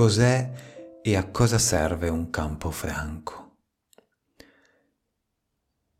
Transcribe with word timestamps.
cos'è 0.00 0.50
e 1.02 1.14
a 1.14 1.26
cosa 1.26 1.58
serve 1.58 2.08
un 2.08 2.30
campo 2.30 2.70
franco. 2.70 3.56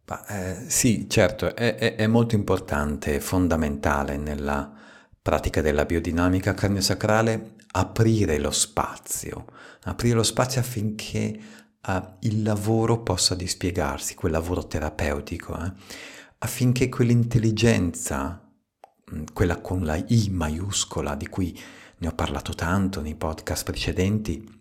Ma, 0.06 0.26
eh, 0.26 0.70
sì, 0.70 1.06
certo, 1.06 1.54
è, 1.54 1.74
è, 1.74 1.96
è 1.96 2.06
molto 2.06 2.34
importante, 2.34 3.20
fondamentale 3.20 4.16
nella 4.16 4.72
pratica 5.20 5.60
della 5.60 5.84
biodinamica 5.84 6.54
cardiosacrale 6.54 7.56
aprire 7.72 8.38
lo 8.38 8.50
spazio, 8.50 9.44
aprire 9.82 10.14
lo 10.14 10.22
spazio 10.22 10.62
affinché 10.62 11.38
uh, 11.86 12.02
il 12.20 12.42
lavoro 12.42 13.02
possa 13.02 13.34
dispiegarsi, 13.34 14.14
quel 14.14 14.32
lavoro 14.32 14.66
terapeutico, 14.66 15.62
eh, 15.62 15.72
affinché 16.38 16.88
quell'intelligenza, 16.88 18.50
mm, 19.14 19.24
quella 19.34 19.60
con 19.60 19.84
la 19.84 20.02
I 20.08 20.30
maiuscola 20.30 21.14
di 21.16 21.28
cui 21.28 21.60
ne 22.00 22.08
ho 22.08 22.12
parlato 22.14 22.54
tanto 22.54 23.02
nei 23.02 23.14
podcast 23.14 23.64
precedenti, 23.64 24.58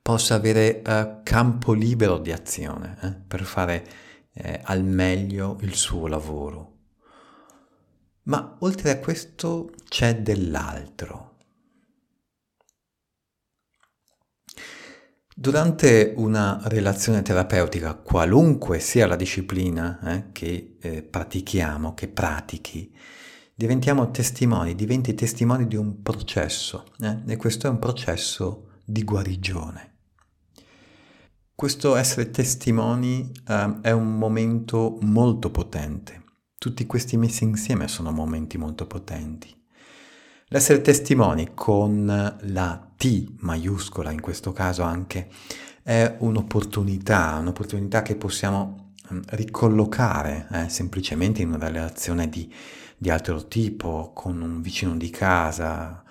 possa 0.00 0.34
avere 0.34 0.82
uh, 0.84 1.20
campo 1.22 1.72
libero 1.72 2.18
di 2.18 2.32
azione 2.32 2.96
eh, 3.02 3.12
per 3.12 3.44
fare 3.44 3.86
eh, 4.32 4.60
al 4.64 4.82
meglio 4.82 5.58
il 5.60 5.74
suo 5.74 6.06
lavoro. 6.06 6.78
Ma 8.24 8.56
oltre 8.60 8.90
a 8.90 8.98
questo 8.98 9.70
c'è 9.88 10.16
dell'altro. 10.16 11.28
Durante 15.34 16.12
una 16.16 16.60
relazione 16.64 17.22
terapeutica, 17.22 17.94
qualunque 17.94 18.78
sia 18.78 19.06
la 19.06 19.16
disciplina 19.16 19.98
eh, 20.02 20.32
che 20.32 20.76
eh, 20.80 21.02
pratichiamo, 21.02 21.94
che 21.94 22.08
pratichi, 22.08 22.94
diventiamo 23.60 24.10
testimoni, 24.10 24.74
diventi 24.74 25.12
testimoni 25.12 25.66
di 25.66 25.76
un 25.76 26.00
processo 26.00 26.86
eh? 26.98 27.18
e 27.26 27.36
questo 27.36 27.66
è 27.66 27.70
un 27.70 27.78
processo 27.78 28.70
di 28.86 29.04
guarigione. 29.04 29.96
Questo 31.54 31.94
essere 31.94 32.30
testimoni 32.30 33.30
eh, 33.46 33.76
è 33.82 33.90
un 33.90 34.16
momento 34.16 34.96
molto 35.02 35.50
potente. 35.50 36.22
Tutti 36.56 36.86
questi 36.86 37.18
messi 37.18 37.44
insieme 37.44 37.86
sono 37.86 38.12
momenti 38.12 38.56
molto 38.56 38.86
potenti. 38.86 39.54
L'essere 40.46 40.80
testimoni 40.80 41.50
con 41.52 42.06
la 42.40 42.92
T 42.96 43.34
maiuscola, 43.40 44.10
in 44.10 44.22
questo 44.22 44.52
caso 44.52 44.84
anche, 44.84 45.28
è 45.82 46.16
un'opportunità, 46.20 47.36
un'opportunità 47.38 48.00
che 48.00 48.16
possiamo 48.16 48.94
mm, 49.12 49.20
ricollocare 49.32 50.48
eh, 50.50 50.68
semplicemente 50.70 51.42
in 51.42 51.52
una 51.52 51.68
relazione 51.68 52.26
di, 52.30 52.50
di, 53.00 53.08
altro 53.10 53.48
tipo, 53.48 54.12
con 54.14 54.42
un 54.42 54.60
vicino 54.60 54.94
di 54.96 55.08
casa, 55.08 56.04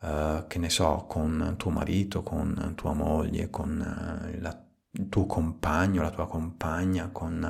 eh, 0.00 0.44
che 0.48 0.58
ne 0.58 0.70
so, 0.70 1.06
con 1.08 1.54
tuo 1.56 1.70
marito, 1.70 2.22
con 2.22 2.72
tua 2.74 2.92
moglie, 2.92 3.48
con 3.50 3.80
eh, 3.80 4.40
la, 4.40 4.64
il 4.90 5.08
tuo 5.08 5.26
compagno, 5.26 6.02
la 6.02 6.10
tua 6.10 6.26
compagna, 6.26 7.10
con 7.12 7.48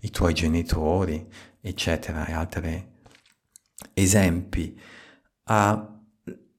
i 0.00 0.10
tuoi 0.10 0.34
genitori, 0.34 1.26
eccetera, 1.60 2.26
e 2.26 2.32
altri 2.32 2.90
esempi 3.94 4.78
ha, 5.44 6.00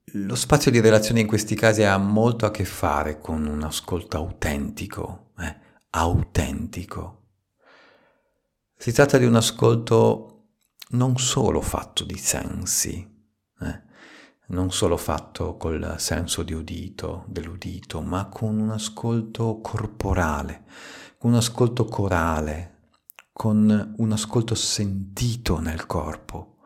lo 0.05 0.35
spazio 0.35 0.71
di 0.71 0.79
relazione 0.81 1.21
in 1.21 1.27
questi 1.27 1.55
casi 1.55 1.83
ha 1.83 1.97
molto 1.97 2.45
a 2.45 2.51
che 2.51 2.65
fare 2.65 3.19
con 3.19 3.45
un 3.45 3.63
ascolto 3.63 4.17
autentico, 4.17 5.31
eh, 5.39 5.55
autentico. 5.91 7.21
Si 8.75 8.91
tratta 8.91 9.17
di 9.17 9.25
un 9.25 9.35
ascolto 9.35 10.32
non 10.93 11.17
solo 11.17 11.61
fatto 11.61 12.03
di 12.03 12.17
sensi, 12.17 13.07
eh, 13.59 13.81
non 14.47 14.71
solo 14.71 14.97
fatto 14.97 15.57
col 15.57 15.95
senso 15.97 16.43
di 16.43 16.53
udito, 16.53 17.25
dell'udito, 17.27 18.01
ma 18.01 18.27
con 18.27 18.59
un 18.59 18.69
ascolto 18.71 19.59
corporale, 19.61 20.65
con 21.17 21.31
un 21.31 21.37
ascolto 21.37 21.85
corale, 21.85 22.89
con 23.31 23.95
un 23.97 24.11
ascolto 24.11 24.53
sentito 24.55 25.59
nel 25.59 25.85
corpo, 25.85 26.57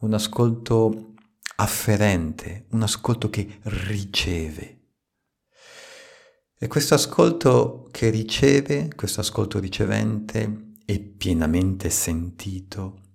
un 0.00 0.14
ascolto 0.14 1.14
afferente, 1.56 2.66
un 2.70 2.82
ascolto 2.82 3.30
che 3.30 3.60
riceve. 3.62 4.78
E 6.58 6.66
questo 6.66 6.94
ascolto 6.94 7.88
che 7.90 8.10
riceve, 8.10 8.90
questo 8.94 9.20
ascolto 9.20 9.58
ricevente 9.60 10.72
e 10.84 10.98
pienamente 10.98 11.88
sentito, 11.88 13.09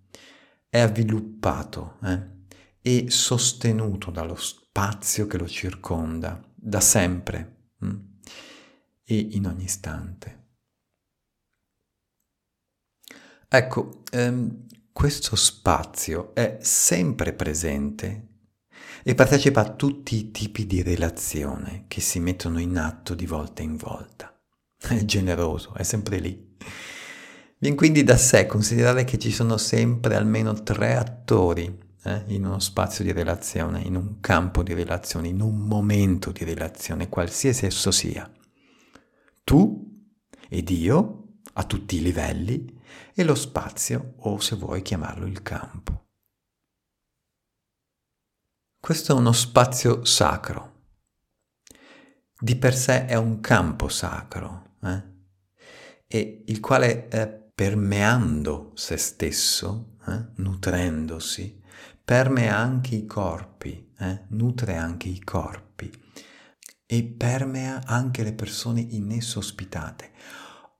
è 0.75 0.79
avviluppato 0.79 1.99
eh, 2.03 2.33
e 2.81 3.09
sostenuto 3.09 4.11
dallo 4.11 4.35
spazio 4.35 5.25
che 5.25 5.37
lo 5.37 5.47
circonda, 5.47 6.43
da 6.53 6.81
sempre 6.81 7.69
hm, 7.79 7.99
e 9.05 9.17
in 9.17 9.47
ogni 9.47 9.63
istante. 9.63 10.43
Ecco, 13.47 14.01
ehm, 14.11 14.65
questo 14.91 15.37
spazio 15.37 16.35
è 16.35 16.57
sempre 16.59 17.31
presente 17.31 18.27
e 19.01 19.15
partecipa 19.15 19.61
a 19.61 19.73
tutti 19.75 20.17
i 20.17 20.31
tipi 20.31 20.67
di 20.67 20.83
relazione 20.83 21.85
che 21.87 22.01
si 22.01 22.19
mettono 22.19 22.59
in 22.59 22.77
atto 22.77 23.15
di 23.15 23.25
volta 23.25 23.61
in 23.61 23.77
volta. 23.77 24.37
È 24.77 25.05
generoso, 25.05 25.73
è 25.73 25.83
sempre 25.83 26.19
lì. 26.19 26.57
Viene 27.57 27.75
quindi 27.75 28.03
da 28.03 28.17
sé 28.17 28.45
considerare 28.45 29.05
che 29.05 29.17
ci 29.17 29.31
sono 29.31 29.57
sempre 29.57 30.15
almeno 30.15 30.53
tre 30.61 30.95
attori 30.95 31.83
eh, 32.03 32.23
in 32.27 32.45
uno 32.45 32.59
spazio 32.59 33.03
di 33.03 33.11
relazione, 33.11 33.81
in 33.81 33.95
un 33.95 34.19
campo 34.19 34.61
di 34.61 34.73
relazione, 34.73 35.29
in 35.29 35.41
un 35.41 35.59
momento 35.59 36.31
di 36.31 36.43
relazione, 36.43 37.09
qualsiasi 37.09 37.65
esso 37.65 37.91
sia. 37.91 38.29
Tu 39.43 39.93
ed 40.49 40.69
io, 40.69 41.39
a 41.53 41.63
tutti 41.63 41.95
i 41.95 42.01
livelli, 42.01 42.73
e 43.13 43.23
lo 43.23 43.35
spazio, 43.35 44.15
o 44.17 44.39
se 44.39 44.55
vuoi 44.55 44.81
chiamarlo 44.81 45.25
il 45.25 45.41
campo. 45.41 46.03
Questo 48.79 49.13
è 49.13 49.15
uno 49.15 49.31
spazio 49.31 50.03
sacro. 50.05 50.73
Di 52.37 52.55
per 52.57 52.75
sé 52.75 53.05
è 53.05 53.15
un 53.15 53.39
campo 53.39 53.87
sacro, 53.87 54.75
eh? 54.83 55.13
e 56.07 56.43
il 56.45 56.59
quale 56.59 57.07
eh, 57.07 57.44
permeando 57.55 58.73
se 58.75 58.97
stesso, 58.97 59.95
eh, 60.07 60.25
nutrendosi, 60.35 61.61
permea 62.03 62.57
anche 62.57 62.95
i 62.95 63.05
corpi, 63.05 63.93
eh? 63.97 64.25
nutre 64.29 64.75
anche 64.75 65.07
i 65.07 65.23
corpi 65.23 65.89
e 66.85 67.03
permea 67.03 67.81
anche 67.85 68.23
le 68.23 68.33
persone 68.33 68.81
in 68.81 69.09
esso 69.11 69.39
ospitate. 69.39 70.11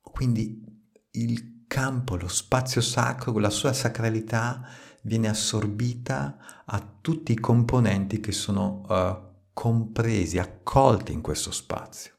Quindi 0.01 0.63
il 1.11 1.65
campo, 1.65 2.17
lo 2.17 2.27
spazio 2.27 2.81
sacro, 2.81 3.39
la 3.39 3.49
sua 3.49 3.71
sacralità 3.71 4.67
viene 5.03 5.29
assorbita 5.29 6.63
a 6.65 6.97
tutti 7.01 7.31
i 7.31 7.39
componenti 7.39 8.19
che 8.19 8.33
sono 8.33 8.81
uh, 8.87 9.49
compresi, 9.53 10.37
accolti 10.39 11.13
in 11.13 11.21
questo 11.21 11.51
spazio. 11.51 12.13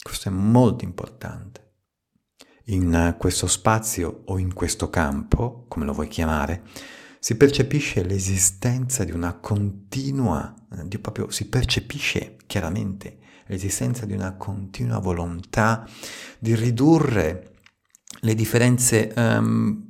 Questo 0.00 0.28
è 0.28 0.32
molto 0.32 0.84
importante. 0.84 1.65
In 2.68 2.92
uh, 2.92 3.16
questo 3.16 3.46
spazio 3.46 4.22
o 4.26 4.38
in 4.38 4.52
questo 4.52 4.90
campo, 4.90 5.66
come 5.68 5.84
lo 5.84 5.92
vuoi 5.92 6.08
chiamare, 6.08 6.62
si 7.20 7.36
percepisce 7.36 8.04
l'esistenza 8.04 9.04
di 9.04 9.12
una 9.12 9.34
continua, 9.34 10.54
eh, 10.72 10.86
di 10.86 10.98
proprio, 10.98 11.30
si 11.30 11.48
percepisce 11.48 12.36
chiaramente 12.46 13.18
l'esistenza 13.46 14.06
di 14.06 14.12
una 14.12 14.36
continua 14.36 14.98
volontà 14.98 15.88
di 16.38 16.54
ridurre 16.54 17.54
le 18.20 18.34
differenze 18.34 19.12
um, 19.16 19.84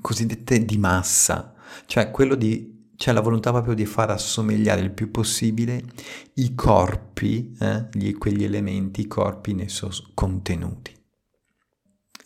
cosiddette 0.00 0.64
di 0.64 0.76
massa, 0.76 1.54
cioè 1.86 2.10
quello 2.10 2.34
di 2.34 2.76
c'è 2.96 3.12
la 3.12 3.20
volontà 3.20 3.52
proprio 3.52 3.74
di 3.74 3.86
far 3.86 4.10
assomigliare 4.10 4.80
il 4.80 4.90
più 4.90 5.10
possibile 5.12 5.84
i 6.34 6.54
corpi, 6.56 7.54
eh, 7.60 7.88
gli, 7.92 8.12
quegli 8.14 8.42
elementi, 8.42 9.02
i 9.02 9.06
corpi 9.06 9.52
in 9.52 9.60
esso 9.60 9.88
contenuti. 10.14 10.97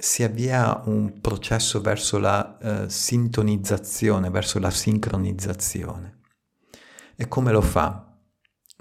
Si 0.04 0.24
avvia 0.24 0.82
un 0.86 1.20
processo 1.20 1.80
verso 1.80 2.18
la 2.18 2.58
eh, 2.58 2.90
sintonizzazione, 2.90 4.30
verso 4.30 4.58
la 4.58 4.72
sincronizzazione. 4.72 6.22
E 7.14 7.28
come 7.28 7.52
lo 7.52 7.60
fa? 7.60 8.12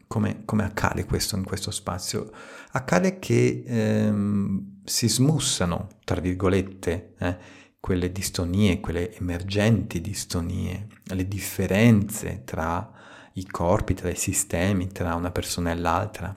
Come, 0.07 0.43
come 0.45 0.63
accade 0.63 1.05
questo 1.05 1.35
in 1.35 1.43
questo 1.43 1.69
spazio? 1.69 2.31
Accade 2.71 3.19
che 3.19 3.63
ehm, 3.63 4.81
si 4.83 5.07
smussano, 5.07 5.89
tra 6.05 6.19
virgolette, 6.19 7.13
eh, 7.19 7.37
quelle 7.79 8.11
distonie, 8.11 8.79
quelle 8.79 9.15
emergenti 9.15 10.01
distonie, 10.01 10.87
le 11.03 11.27
differenze 11.27 12.41
tra 12.45 12.91
i 13.33 13.45
corpi, 13.45 13.93
tra 13.93 14.09
i 14.09 14.15
sistemi, 14.15 14.87
tra 14.87 15.13
una 15.13 15.29
persona 15.29 15.69
e 15.69 15.75
l'altra. 15.75 16.35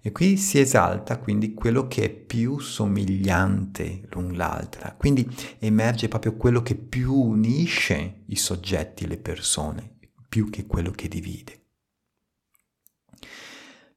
E 0.00 0.12
qui 0.12 0.36
si 0.36 0.58
esalta 0.58 1.18
quindi 1.18 1.54
quello 1.54 1.88
che 1.88 2.04
è 2.04 2.10
più 2.10 2.58
somigliante 2.60 4.02
l'un 4.10 4.36
l'altra, 4.36 4.94
quindi 4.96 5.28
emerge 5.58 6.08
proprio 6.08 6.36
quello 6.36 6.62
che 6.62 6.76
più 6.76 7.14
unisce 7.14 8.22
i 8.26 8.36
soggetti, 8.36 9.06
le 9.06 9.18
persone, 9.18 9.98
più 10.28 10.50
che 10.50 10.66
quello 10.66 10.90
che 10.90 11.08
divide. 11.08 11.62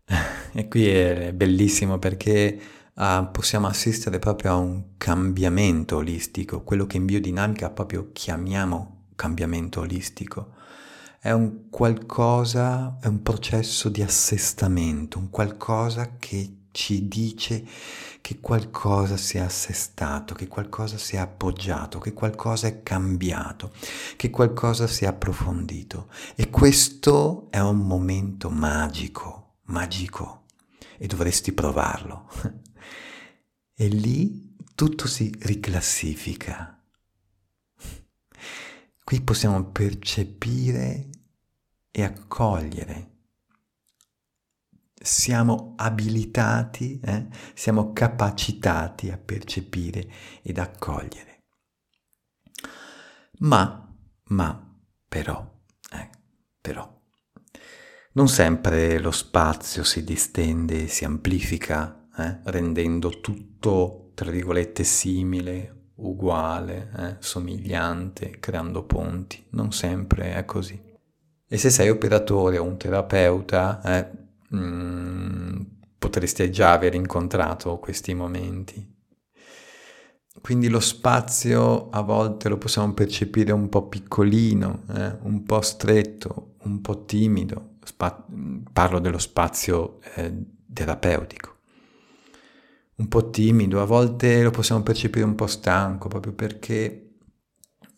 E 0.54 0.68
qui 0.68 0.86
è 0.86 1.32
bellissimo 1.34 1.98
perché 1.98 2.60
uh, 2.94 3.32
possiamo 3.32 3.68
assistere 3.68 4.20
proprio 4.20 4.52
a 4.52 4.56
un 4.56 4.98
cambiamento 4.98 5.96
olistico, 5.98 6.64
quello 6.64 6.86
che 6.86 6.98
in 6.98 7.06
biodinamica 7.06 7.70
proprio 7.70 8.10
chiamiamo 8.12 9.06
cambiamento 9.16 9.82
olistico. 9.82 10.56
È 11.24 11.30
un 11.30 11.70
qualcosa, 11.70 12.98
è 13.00 13.06
un 13.06 13.22
processo 13.22 13.90
di 13.90 14.02
assestamento, 14.02 15.20
un 15.20 15.30
qualcosa 15.30 16.16
che 16.18 16.62
ci 16.72 17.08
dice 17.08 17.64
che 18.22 18.40
qualcosa 18.40 19.18
si 19.18 19.38
è 19.38 19.42
assestato, 19.42 20.34
che 20.34 20.48
qualcosa 20.48 20.98
si 20.98 21.18
è 21.18 21.20
appoggiato, 21.20 22.00
che 22.00 22.14
qualcosa 22.14 22.66
è 22.66 22.82
cambiato, 22.82 23.72
che 24.16 24.32
qualcosa 24.32 24.88
si 24.88 25.04
è 25.04 25.08
approfondito. 25.10 26.10
E 26.34 26.50
questo 26.50 27.52
è 27.52 27.60
un 27.60 27.86
momento 27.86 28.50
magico, 28.50 29.58
magico, 29.66 30.46
e 30.98 31.06
dovresti 31.06 31.52
provarlo. 31.52 32.30
E 33.82 33.88
lì 33.88 34.56
tutto 34.76 35.08
si 35.08 35.34
riclassifica. 35.40 36.81
Qui 39.12 39.20
possiamo 39.24 39.62
percepire 39.66 41.10
e 41.92 42.02
accogliere 42.02 43.10
siamo 45.02 45.74
abilitati, 45.76 46.98
eh? 47.04 47.28
siamo 47.54 47.92
capacitati 47.92 49.12
a 49.12 49.18
percepire 49.18 50.10
ed 50.42 50.60
accogliere. 50.60 51.44
Ma, 53.40 53.94
ma, 54.28 54.80
però, 55.10 55.60
eh, 55.92 56.10
però, 56.62 57.02
non 58.14 58.30
sempre 58.30 58.98
lo 58.98 59.12
spazio 59.12 59.84
si 59.84 60.06
distende 60.06 60.88
si 60.88 61.04
amplifica, 61.04 62.08
eh? 62.18 62.40
rendendo 62.46 63.20
tutto, 63.20 64.12
tra 64.14 64.32
virgolette, 64.32 64.86
simile, 64.86 65.81
uguale, 66.02 66.92
eh? 66.98 67.16
somigliante, 67.20 68.40
creando 68.40 68.84
ponti. 68.84 69.46
Non 69.50 69.72
sempre 69.72 70.34
è 70.36 70.46
così. 70.46 70.80
E 71.48 71.58
se 71.58 71.70
sei 71.70 71.90
operatore 71.90 72.58
o 72.58 72.64
un 72.64 72.78
terapeuta, 72.78 73.82
eh, 73.84 74.08
mm, 74.56 75.62
potresti 76.00 76.50
già 76.52 76.72
aver 76.72 76.96
incontrato 76.96 77.78
questi 77.78 78.14
momenti. 78.14 79.00
Quindi 80.42 80.70
lo 80.70 80.80
spazio 80.80 81.90
a 81.90 82.02
volte 82.02 82.50
lo 82.50 82.58
possiamo 82.58 82.94
percepire 82.94 83.52
un 83.52 83.70
po' 83.70 83.88
piccolino, 83.88 84.84
eh? 84.96 85.18
un 85.24 85.44
po' 85.44 85.62
stretto, 85.62 86.56
un 86.64 86.82
po' 86.82 87.06
timido. 87.06 87.76
Spa- 87.84 88.26
parlo 88.72 89.00
dello 89.00 89.20
spazio 89.20 90.00
eh, 90.16 90.34
terapeutico. 90.74 91.58
Un 92.96 93.08
po' 93.08 93.30
timido, 93.30 93.82
a 93.82 93.86
volte 93.86 94.44
lo 94.44 94.52
possiamo 94.52 94.84
percepire 94.84 95.26
un 95.26 95.36
po' 95.36 95.48
stanco, 95.48 96.08
proprio 96.08 96.34
perché 96.34 97.18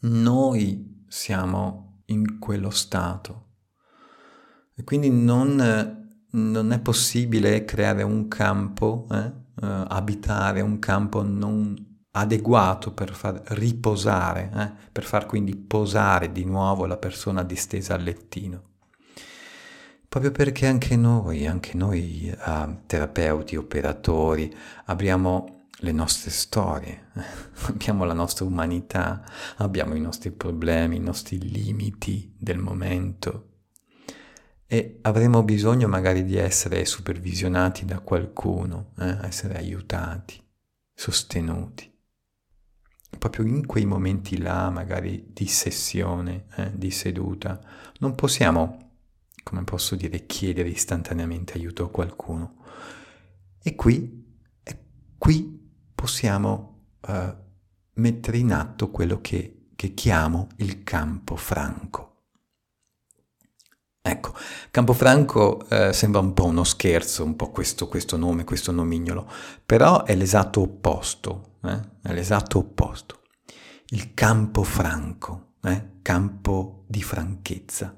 noi 0.02 1.06
siamo 1.08 2.04
in 2.06 2.40
quello 2.40 2.70
stato. 2.70 3.42
E 4.76 4.84
quindi 4.84 5.10
non 5.10 6.02
non 6.34 6.72
è 6.72 6.80
possibile 6.80 7.64
creare 7.66 8.04
un 8.04 8.28
campo, 8.28 9.08
eh, 9.12 9.26
uh, 9.26 9.86
abitare 9.88 10.62
un 10.62 10.80
campo 10.80 11.22
non 11.22 11.92
adeguato 12.12 12.94
per 12.94 13.14
far 13.14 13.42
riposare, 13.50 14.52
eh, 14.56 14.90
per 14.92 15.04
far 15.04 15.26
quindi 15.26 15.56
posare 15.56 16.32
di 16.32 16.46
nuovo 16.46 16.86
la 16.86 16.98
persona 16.98 17.44
distesa 17.44 17.96
al 17.96 18.04
lettino. 18.04 18.73
Proprio 20.14 20.32
perché 20.32 20.68
anche 20.68 20.96
noi, 20.96 21.48
anche 21.48 21.76
noi 21.76 22.32
uh, 22.32 22.82
terapeuti, 22.86 23.56
operatori, 23.56 24.56
abbiamo 24.86 25.70
le 25.78 25.92
nostre 25.92 26.30
storie, 26.30 27.08
abbiamo 27.66 28.06
la 28.06 28.14
nostra 28.14 28.46
umanità, 28.46 29.24
abbiamo 29.56 29.96
i 29.96 30.00
nostri 30.00 30.30
problemi, 30.30 30.98
i 30.98 31.00
nostri 31.00 31.40
limiti 31.40 32.32
del 32.38 32.60
momento, 32.60 33.64
e 34.68 35.00
avremo 35.02 35.42
bisogno 35.42 35.88
magari 35.88 36.24
di 36.24 36.36
essere 36.36 36.86
supervisionati 36.86 37.84
da 37.84 37.98
qualcuno, 37.98 38.92
eh? 39.00 39.18
essere 39.24 39.58
aiutati, 39.58 40.40
sostenuti. 40.94 41.92
Proprio 43.18 43.48
in 43.48 43.66
quei 43.66 43.88
momenti 43.88 44.38
là, 44.38 44.70
magari 44.70 45.32
di 45.34 45.48
sessione, 45.48 46.46
eh? 46.56 46.72
di 46.72 46.92
seduta, 46.92 47.60
non 47.98 48.14
possiamo, 48.14 48.84
come 49.44 49.64
posso 49.64 49.96
dire, 49.96 50.26
chiedere 50.26 50.70
istantaneamente 50.70 51.54
aiuto 51.54 51.84
a 51.84 51.90
qualcuno. 51.90 52.56
E 53.62 53.76
qui, 53.76 54.40
qui 55.18 55.62
possiamo 55.94 56.88
uh, 57.08 57.36
mettere 57.96 58.38
in 58.38 58.52
atto 58.52 58.90
quello 58.90 59.22
che, 59.22 59.70
che 59.76 59.94
chiamo 59.94 60.48
il 60.58 60.84
campo 60.84 61.36
franco. 61.36 62.14
Ecco, 64.06 64.34
Campofranco 64.70 65.66
eh, 65.70 65.94
sembra 65.94 66.20
un 66.20 66.34
po' 66.34 66.44
uno 66.44 66.66
scherzo, 66.66 67.24
un 67.24 67.38
po' 67.38 67.52
questo, 67.52 67.88
questo 67.88 68.18
nome, 68.18 68.44
questo 68.44 68.74
nomignolo, 68.74 69.32
però 69.66 70.04
è 70.04 70.14
l'esatto 70.14 70.60
opposto, 70.60 71.60
eh? 71.64 71.80
è 72.02 72.12
l'esatto 72.12 72.58
opposto. 72.58 73.22
Il 73.92 74.14
campo 74.14 74.64
franco, 74.64 75.54
eh? 75.64 76.00
campo 76.02 76.84
di 76.90 77.02
franchezza. 77.02 77.98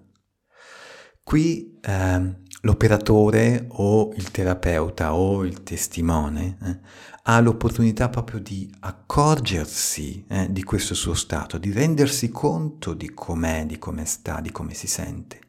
Qui 1.25 1.80
eh, 1.81 2.36
l'operatore 2.62 3.66
o 3.69 4.13
il 4.16 4.30
terapeuta 4.30 5.16
o 5.16 5.44
il 5.44 5.63
testimone 5.63 6.57
eh, 6.63 6.80
ha 7.24 7.39
l'opportunità 7.42 8.10
proprio 8.10 8.39
di 8.39 8.72
accorgersi 8.81 10.24
eh, 10.30 10.51
di 10.51 10.63
questo 10.63 10.94
suo 10.94 11.16
stato, 11.16 11.57
di 11.57 11.72
rendersi 11.72 12.30
conto 12.30 12.94
di 12.94 13.12
com'è, 13.12 13.66
di 13.66 13.80
come 13.80 14.06
sta, 14.06 14.40
di 14.40 14.52
come 14.52 14.76
si 14.76 14.85
sente 14.85 15.40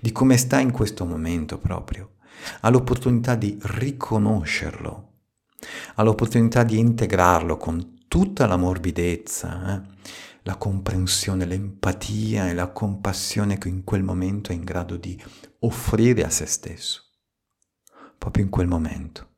di 0.00 0.12
come 0.12 0.36
sta 0.36 0.58
in 0.60 0.70
questo 0.70 1.04
momento 1.04 1.58
proprio. 1.58 2.16
Ha 2.60 2.68
l'opportunità 2.68 3.34
di 3.34 3.58
riconoscerlo, 3.60 5.12
ha 5.94 6.02
l'opportunità 6.02 6.62
di 6.62 6.78
integrarlo 6.78 7.56
con 7.56 8.04
tutta 8.06 8.46
la 8.46 8.56
morbidezza, 8.56 9.74
eh? 9.74 9.94
La 10.46 10.56
comprensione, 10.56 11.44
l'empatia 11.44 12.48
e 12.48 12.54
la 12.54 12.68
compassione 12.68 13.58
che 13.58 13.68
in 13.68 13.82
quel 13.82 14.04
momento 14.04 14.52
è 14.52 14.54
in 14.54 14.62
grado 14.62 14.96
di 14.96 15.20
offrire 15.60 16.24
a 16.24 16.30
se 16.30 16.46
stesso, 16.46 17.02
proprio 18.16 18.44
in 18.44 18.50
quel 18.50 18.68
momento. 18.68 19.34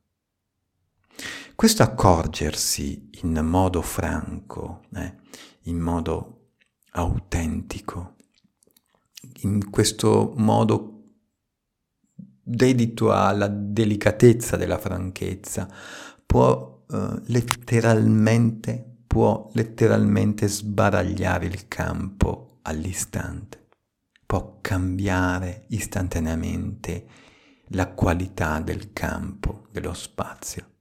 Questo 1.55 1.81
accorgersi 1.81 3.09
in 3.23 3.39
modo 3.43 3.81
franco, 3.81 4.83
eh, 4.93 5.15
in 5.63 5.79
modo 5.79 6.51
autentico, 6.91 8.15
in 9.41 9.71
questo 9.71 10.33
modo 10.37 10.95
dedito 12.13 13.11
alla 13.11 13.47
delicatezza 13.47 14.57
della 14.57 14.77
franchezza, 14.77 15.67
può 16.23 16.85
eh, 16.87 17.21
letteralmente, 17.25 18.88
può 19.09 19.49
letteralmente 19.53 20.47
sbaragliare 20.47 21.47
il 21.47 21.67
campo 21.67 22.59
all'istante, 22.61 23.69
può 24.23 24.59
cambiare 24.61 25.65
istantaneamente 25.69 27.07
la 27.69 27.87
qualità 27.87 28.59
del 28.59 28.93
campo, 28.93 29.65
dello 29.71 29.95
spazio. 29.95 30.73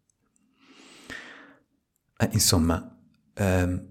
Eh, 2.19 2.29
insomma, 2.33 3.01
eh, 3.33 3.87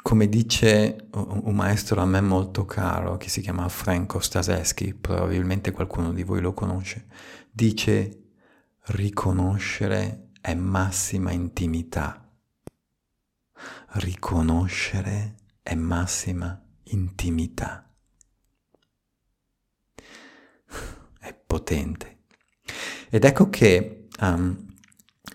come 0.00 0.28
dice 0.30 1.08
un 1.12 1.54
maestro 1.54 2.00
a 2.00 2.06
me 2.06 2.22
molto 2.22 2.64
caro 2.64 3.18
che 3.18 3.28
si 3.28 3.42
chiama 3.42 3.68
Franco 3.68 4.18
Staseschi, 4.18 4.94
probabilmente 4.94 5.72
qualcuno 5.72 6.10
di 6.14 6.22
voi 6.22 6.40
lo 6.40 6.54
conosce, 6.54 7.04
dice 7.50 8.30
riconoscere 8.86 10.30
è 10.40 10.54
massima 10.54 11.32
intimità. 11.32 12.23
Riconoscere 13.92 15.36
è 15.62 15.74
massima 15.74 16.60
intimità. 16.84 17.88
È 21.18 21.34
potente. 21.34 22.18
Ed 23.08 23.24
ecco 23.24 23.48
che 23.48 24.08
um, 24.20 24.74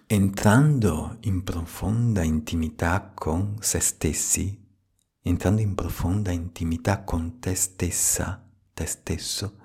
entrando 0.06 1.18
in 1.22 1.44
profonda 1.44 2.24
intimità 2.24 3.12
con 3.14 3.58
se 3.60 3.80
stessi, 3.80 4.68
entrando 5.22 5.62
in 5.62 5.76
profonda 5.76 6.32
intimità 6.32 7.04
con 7.04 7.40
te 7.40 7.56
stessa, 7.56 8.48
te 8.74 8.86
stesso, 8.86 9.58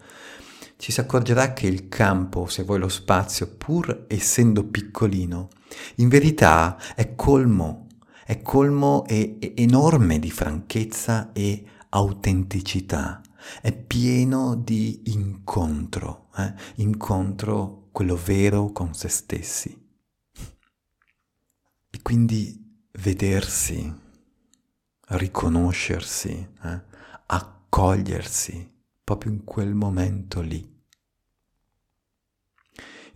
ci 0.77 0.93
si 0.93 1.01
accorgerà 1.01 1.53
che 1.53 1.67
il 1.67 1.89
campo, 1.89 2.47
se 2.47 2.63
vuoi 2.63 2.79
lo 2.79 2.89
spazio, 2.89 3.49
pur 3.57 4.05
essendo 4.09 4.65
piccolino, 4.65 5.49
in 5.97 6.09
verità 6.09 6.77
è 6.95 7.15
colmo, 7.15 7.84
è 8.25 8.41
colmo 8.43 9.05
e, 9.07 9.53
enorme 9.57 10.19
di 10.19 10.31
franchezza 10.31 11.33
e 11.33 11.65
autenticità, 11.91 13.21
è 13.61 13.73
pieno 13.73 14.57
di 14.57 15.03
incontro, 15.07 16.31
eh? 16.37 16.55
incontro 16.77 17.89
quello 17.93 18.17
vero 18.17 18.73
con 18.73 18.95
se 18.95 19.09
stessi. 19.09 19.83
E 21.91 22.03
quindi 22.03 22.89
vedersi, 22.93 23.93
riconoscersi, 25.09 26.49
eh, 26.63 26.83
accogliersi 27.27 28.73
proprio 29.05 29.33
in 29.33 29.45
quel 29.45 29.75
momento 29.75 30.41
lì. 30.41 30.73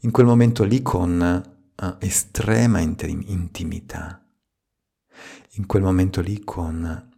In 0.02 0.10
quel 0.12 0.26
momento 0.26 0.62
lì 0.62 0.80
con 0.80 1.42
uh, 1.74 1.96
estrema 1.98 2.78
intimità, 2.78 4.24
in 5.52 5.66
quel 5.66 5.82
momento 5.82 6.20
lì 6.20 6.42
con 6.44 7.10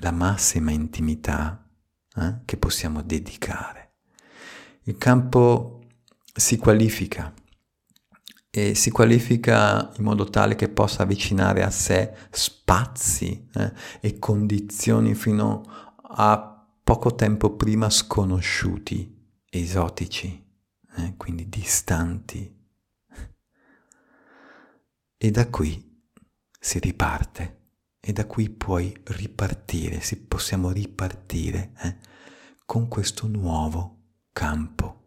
la 0.00 0.10
massima 0.10 0.70
intimità 0.70 1.66
eh, 2.16 2.38
che 2.44 2.56
possiamo 2.56 3.02
dedicare. 3.02 3.92
Il 4.82 4.96
campo 4.98 5.82
si 6.34 6.56
qualifica 6.56 7.32
e 8.50 8.74
si 8.74 8.90
qualifica 8.90 9.92
in 9.96 10.04
modo 10.04 10.24
tale 10.24 10.54
che 10.54 10.68
possa 10.68 11.02
avvicinare 11.02 11.62
a 11.62 11.70
sé 11.70 12.14
spazi 12.30 13.48
eh, 13.54 13.72
e 14.00 14.18
condizioni 14.18 15.14
fino 15.14 15.62
a 16.02 16.66
poco 16.82 17.14
tempo 17.14 17.54
prima 17.54 17.90
sconosciuti, 17.90 19.14
esotici, 19.50 20.44
eh, 20.96 21.14
quindi 21.16 21.48
distanti. 21.48 22.56
E 25.20 25.30
da 25.30 25.48
qui 25.48 25.87
si 26.58 26.78
riparte 26.78 27.56
e 28.00 28.12
da 28.12 28.26
qui 28.26 28.50
puoi 28.50 28.98
ripartire, 29.04 30.00
si 30.00 30.20
possiamo 30.20 30.70
ripartire 30.70 31.72
eh, 31.82 31.96
con 32.64 32.88
questo 32.88 33.26
nuovo 33.26 33.96
campo 34.32 34.97